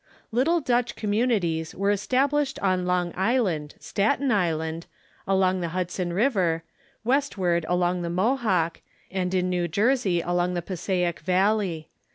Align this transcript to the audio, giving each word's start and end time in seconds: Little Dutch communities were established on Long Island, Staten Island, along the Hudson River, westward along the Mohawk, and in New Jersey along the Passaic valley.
Little 0.31 0.61
Dutch 0.61 0.95
communities 0.95 1.75
were 1.75 1.91
established 1.91 2.57
on 2.57 2.87
Long 2.87 3.13
Island, 3.15 3.75
Staten 3.79 4.31
Island, 4.31 4.87
along 5.27 5.61
the 5.61 5.67
Hudson 5.77 6.11
River, 6.11 6.63
westward 7.03 7.67
along 7.69 8.01
the 8.01 8.09
Mohawk, 8.09 8.81
and 9.11 9.31
in 9.35 9.47
New 9.51 9.67
Jersey 9.67 10.19
along 10.19 10.55
the 10.55 10.63
Passaic 10.63 11.19
valley. 11.19 11.89